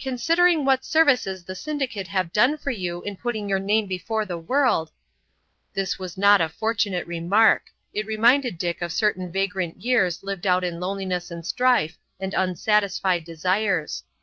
"Considering 0.00 0.64
what 0.64 0.86
services 0.86 1.44
the 1.44 1.54
syndicate 1.54 2.08
have 2.08 2.32
done 2.32 2.56
you 2.68 3.02
in 3.02 3.14
putting 3.14 3.46
your 3.46 3.58
name 3.58 3.86
before 3.86 4.24
the 4.24 4.38
world——" 4.38 4.90
This 5.74 5.98
was 5.98 6.16
not 6.16 6.40
a 6.40 6.48
fortunate 6.48 7.06
remark; 7.06 7.64
it 7.92 8.06
reminded 8.06 8.56
Dick 8.56 8.80
of 8.80 8.90
certain 8.90 9.30
vagrant 9.30 9.82
years 9.82 10.22
lived 10.22 10.46
out 10.46 10.64
in 10.64 10.80
loneliness 10.80 11.30
and 11.30 11.44
strife 11.44 11.98
and 12.18 12.32
unsatisfied 12.32 13.24
desires. 13.26 14.02